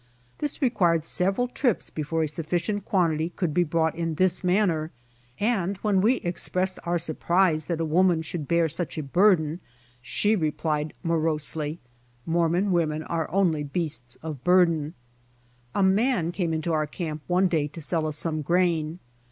[0.39, 4.89] This required several trips before a suf ficient quantity could be brought in this manner,
[5.39, 9.59] and when we expressed our surprise that a woman should bear such a burden,
[10.01, 11.77] she replied morosely
[12.25, 14.95] "Mormon women are only beasts of burden."
[15.75, 18.97] A man came into camp one day to sell us some grain.